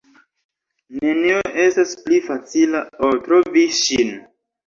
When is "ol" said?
3.09-3.21